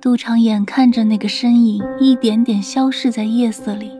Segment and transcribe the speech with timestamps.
[0.00, 3.90] 杜长眼看着那个身影一点点消逝在夜色里，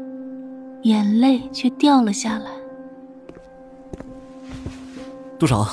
[0.82, 2.46] 眼泪却掉了下来。
[5.38, 5.66] 杜长，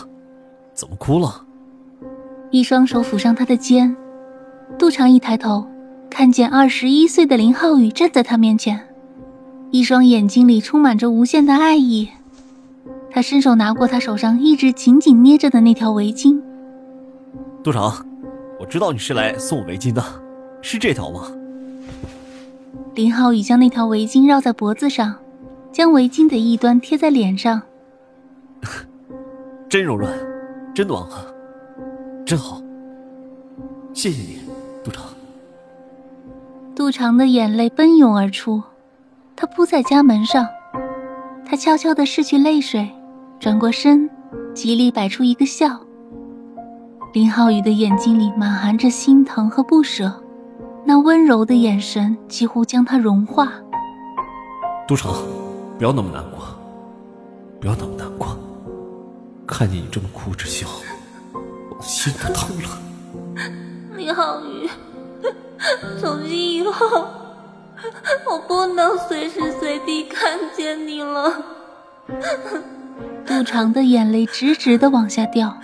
[0.74, 1.46] 怎么哭了？
[2.52, 3.96] 一双手抚上他的肩，
[4.78, 5.66] 杜长一抬头，
[6.10, 8.78] 看见二十一岁的林浩宇站在他面前，
[9.72, 12.10] 一双眼睛里充满着无限的爱意。
[13.10, 16.42] 他伸手拿过他手上一直紧紧捏着的那条围巾。
[17.64, 18.07] 杜长。
[18.60, 20.04] 我知道你是来送我围巾的，
[20.62, 21.32] 是这条吗？
[22.96, 25.16] 林浩宇将那条围巾绕在脖子上，
[25.72, 27.62] 将围巾的一端贴在脸上。
[29.70, 30.12] 真柔软，
[30.74, 31.32] 真暖和，
[32.26, 32.62] 真好。
[33.94, 34.40] 谢谢你，
[34.84, 35.04] 杜长。
[36.76, 38.64] 杜长的眼泪奔涌而出，
[39.36, 40.48] 他扑在家门上，
[41.46, 42.90] 他悄悄的拭去泪水，
[43.40, 44.10] 转过身，
[44.56, 45.80] 极力摆出一个笑。
[47.18, 50.22] 林浩宇的眼睛里满含着心疼和不舍，
[50.86, 53.52] 那温柔的眼神几乎将他融化。
[54.88, 55.12] 杜成，
[55.80, 56.46] 不要那么难过，
[57.60, 58.38] 不要那么难过。
[59.48, 60.68] 看见你这么哭着笑，
[61.34, 62.70] 我的心都疼了。
[63.96, 64.70] 林浩宇，
[66.00, 67.04] 从今以后，
[68.30, 71.34] 我不能随时随地看见你了。
[73.26, 75.58] 杜长的眼泪直直的往下掉。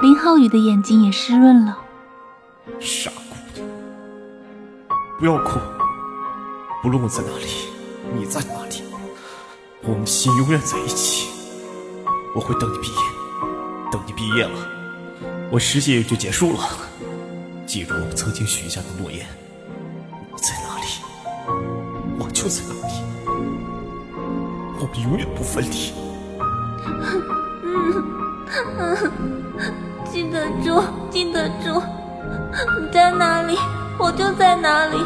[0.00, 1.76] 林浩宇的眼睛也湿润了。
[2.78, 3.66] 傻姑娘，
[5.18, 5.58] 不要哭。
[6.80, 7.46] 不论我在哪里，
[8.16, 8.84] 你在哪里，
[9.82, 11.28] 我们心永远在一起。
[12.32, 12.96] 我会等你毕业，
[13.90, 14.68] 等你毕业了，
[15.50, 16.60] 我实习也就结束了。
[17.66, 19.26] 记住我们曾经许下的诺言。
[20.30, 20.86] 你在哪里，
[22.20, 23.02] 我就在哪里。
[24.80, 25.92] 我们永远不分离。
[27.64, 27.92] 嗯
[28.78, 28.96] 嗯
[29.58, 29.74] 嗯
[30.10, 31.82] 记得住，记得住，
[32.80, 33.56] 你在哪里，
[33.98, 34.96] 我就在哪里，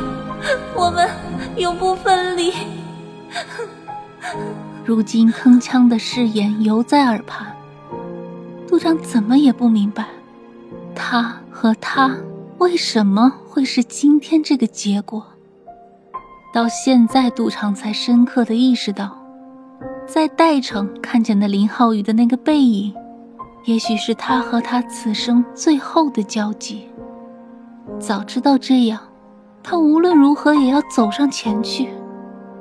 [0.75, 1.09] 我们
[1.57, 2.53] 永不分离。
[4.85, 7.55] 如今铿锵的誓言犹在耳畔，
[8.67, 10.07] 杜长怎么也不明白，
[10.95, 12.17] 他和他
[12.59, 15.25] 为什么会是今天这个结果。
[16.55, 19.17] 到现在，杜长才深刻的意识到，
[20.07, 22.95] 在代城看见的林浩宇的那个背影。
[23.65, 26.89] 也许是他和他此生最后的交集。
[27.99, 29.01] 早知道这样，
[29.63, 31.89] 他无论如何也要走上前去。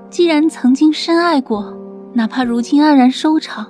[0.09, 1.75] 既然曾经深爱过，
[2.13, 3.65] 哪怕如今黯然收场，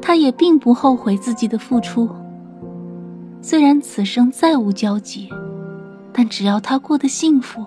[0.00, 2.08] 他也并不后悔自己的付出。
[3.42, 5.28] 虽然此生再无交集，
[6.12, 7.64] 但只要他过得幸福，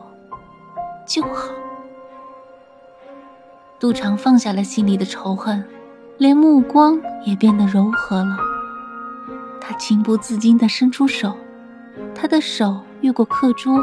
[1.05, 1.49] 就好。
[3.77, 5.63] 杜长放下了心里的仇恨，
[6.17, 8.37] 连目光也变得柔和了。
[9.67, 11.35] 他情不自禁地伸出手，
[12.13, 13.79] 他的手越过课桌，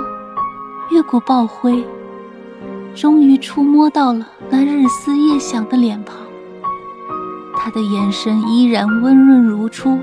[0.92, 1.84] 越过爆灰，
[2.94, 6.14] 终于触摸到了那日思夜想的脸庞。
[7.56, 9.98] 他的眼神依然温润如初，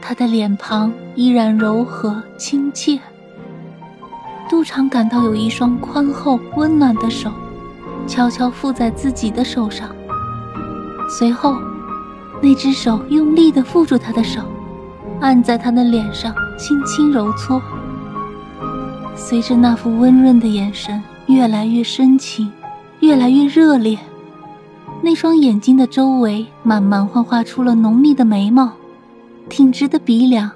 [0.00, 3.00] 他的脸庞依然柔和亲切。
[4.48, 7.32] 杜长感到有一双宽厚温暖的手，
[8.06, 9.88] 悄悄附在自己的手上，
[11.08, 11.56] 随后，
[12.40, 14.40] 那只手用力地缚住他的手。
[15.24, 17.58] 按在他的脸上，轻轻揉搓。
[19.16, 22.52] 随着那副温润的眼神越来越深情，
[23.00, 23.98] 越来越热烈，
[25.02, 28.70] 那双眼睛的周围慢慢幻化出了浓密的眉毛、
[29.48, 30.50] 挺直的鼻梁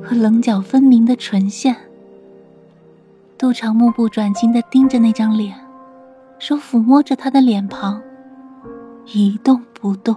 [0.00, 1.74] 和棱角分明的唇线。
[3.36, 5.52] 杜长目不转睛地盯着那张脸，
[6.38, 8.00] 手抚摸着他的脸庞，
[9.12, 10.14] 一动不动。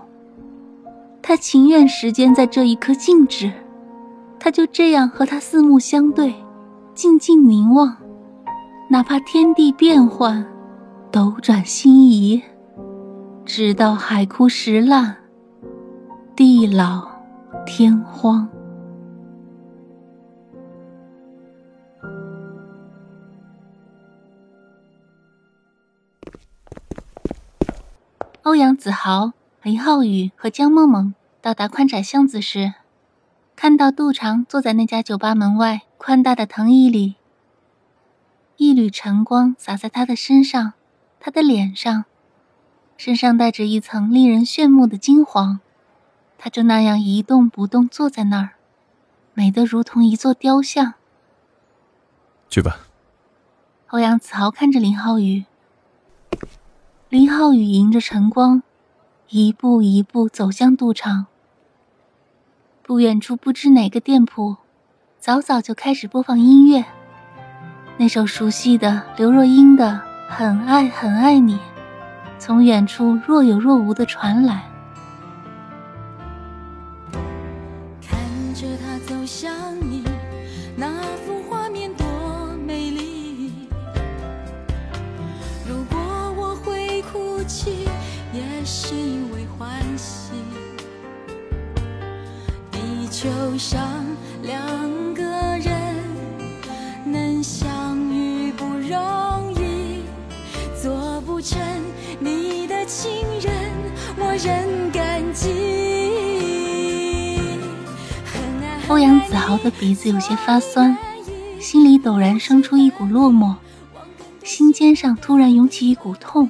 [1.24, 3.51] 他情愿时间在这一刻静止。
[4.45, 6.31] 他就这样和他四目相对，
[6.94, 7.97] 静静凝望，
[8.88, 10.45] 哪怕天地变幻，
[11.12, 12.44] 斗转星移，
[13.44, 15.15] 直到海枯石烂，
[16.36, 17.09] 地老
[17.65, 18.47] 天荒。
[28.44, 29.31] 欧阳子豪、
[29.63, 32.75] 林浩宇和江梦梦到达宽窄巷子时。
[33.56, 37.16] 看到杜长坐在那家酒吧门外宽大的藤椅里，
[38.57, 40.74] 一缕缕晨光洒在他的身上，
[41.22, 42.04] 他的脸上，
[42.98, 45.62] 身上带着一层令人炫目的金黄。
[46.38, 48.56] 他就那样一动不动坐在那儿，
[49.34, 50.96] 美得如同一座雕像。
[52.50, 52.88] 去吧。
[53.88, 55.46] 欧阳子豪看着林浩宇，
[57.08, 58.62] 林浩宇迎着晨光，
[59.30, 61.28] 一步一步走向赌场。
[62.88, 64.58] 不远处，不知哪个店铺，
[65.18, 66.86] 早早就开始播放音乐。
[67.98, 70.00] 那首熟悉的刘若英的
[70.32, 71.56] 《很爱很爱你》，
[72.38, 74.66] 从远处若有若无的传来。
[78.08, 78.20] 看
[78.54, 80.04] 着他走向你，
[80.78, 80.88] 那
[81.26, 82.06] 幅画面多
[82.68, 83.68] 美丽。
[85.68, 85.98] 如果
[86.38, 87.88] 我会哭泣，
[88.32, 90.36] 也是因为欢喜。
[93.15, 94.06] 就像
[94.44, 95.95] 两个人
[97.06, 100.01] 能相遇不容易，
[100.79, 101.57] 做不成
[102.19, 103.53] 你的情人，
[104.17, 105.50] 我仍感激。
[108.89, 110.97] 欧阳子豪的鼻子有些发酸，
[111.57, 113.56] 心里陡然生出一股落寞，
[114.44, 116.50] 心尖上突然涌起一股痛，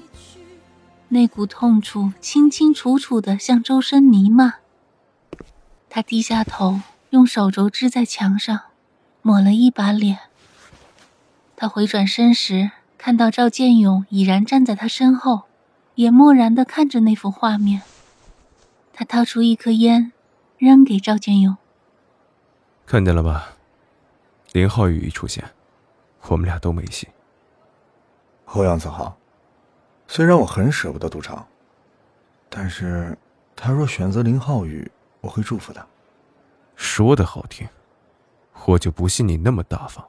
[1.09, 4.56] 那股痛楚清清楚楚的向周身弥漫。
[5.95, 6.81] 他低下头，
[7.12, 8.63] 用手肘支在墙上，
[9.21, 10.19] 抹了一把脸。
[11.56, 15.44] 他回转身时，看到赵建勇已然站在他身后，
[15.94, 17.81] 也漠然的看着那幅画面。
[18.92, 20.12] 他掏出一颗烟，
[20.57, 21.56] 扔给赵建勇。
[22.86, 23.56] 看见了吧？
[24.51, 25.45] 林浩宇一出现，
[26.24, 27.07] 我们俩都没戏。
[28.48, 29.15] 欧阳子豪，
[30.09, 31.48] 虽然我很舍不得赌场，
[32.50, 33.18] 但是
[33.56, 34.91] 他若选择林浩宇，
[35.25, 35.86] 我会祝福的。
[36.75, 37.68] 说的好听，
[38.66, 40.07] 我就不信你那么大方。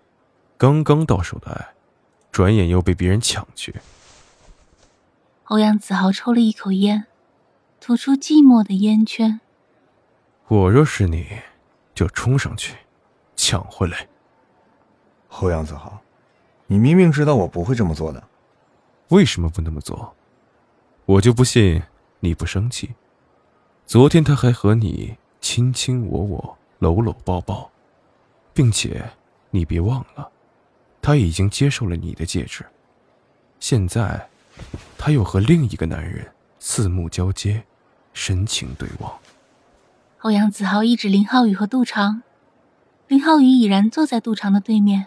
[0.58, 1.74] 刚刚到手的爱，
[2.30, 3.74] 转眼又被别人抢去。
[5.44, 7.06] 欧阳子豪抽了一口烟，
[7.80, 9.40] 吐出寂寞的烟圈。
[10.48, 11.26] 我若是你，
[11.94, 12.76] 就冲上去，
[13.36, 14.08] 抢回来。
[15.30, 16.00] 欧阳子豪，
[16.66, 18.22] 你明明知道我不会这么做的，
[19.08, 20.14] 为什么不那么做？
[21.04, 21.82] 我就不信
[22.20, 22.94] 你不生气。
[23.86, 27.70] 昨天他还和你卿卿我我、搂搂抱抱，
[28.52, 29.12] 并且
[29.50, 30.28] 你别忘了，
[31.00, 32.66] 他已经接受了你的戒指。
[33.60, 34.28] 现在，
[34.98, 37.62] 他又和另一个男人四目交接，
[38.12, 39.16] 深情对望。
[40.22, 42.24] 欧阳子豪一指林浩宇和杜长，
[43.06, 45.06] 林浩宇已然坐在杜长的对面。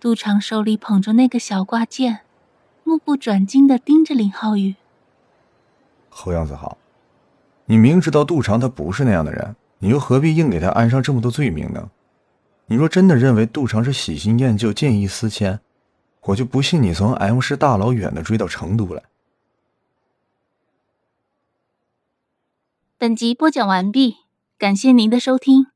[0.00, 2.20] 杜长手里捧着那个小挂件，
[2.84, 4.76] 目不转睛的盯着林浩宇。
[6.24, 6.78] 欧阳子豪，
[7.70, 11.88] 你明知道杜长他不是那样的人，你又何必硬给他安上这么多罪名呢？
[12.66, 15.60] 你若真的认为杜长是喜新厌旧、见异思迁，
[16.22, 19.04] 我就不信你从 M 市大老远的追到成都来。
[22.98, 24.16] 本集播讲完毕，
[24.58, 25.69] 感谢您的收听。